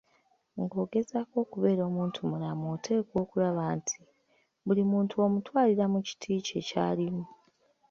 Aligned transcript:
Ng'ogezaako 0.61 1.35
okubeera 1.43 1.81
omuntumulamu 1.89 2.63
oteekwa 2.75 3.15
okulaba 3.23 3.63
nti, 3.77 3.99
buli 4.65 4.83
muntu 4.91 5.13
omutwalira 5.25 5.85
mu 5.93 5.99
kiti 6.07 6.33
kye 6.45 6.59
ky'alimu. 6.67 7.23